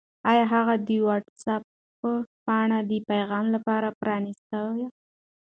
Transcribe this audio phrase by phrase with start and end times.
[0.29, 1.63] آیا هغه د وټس-اپ
[2.45, 4.87] پاڼه د پیغام لپاره پرانستې وه؟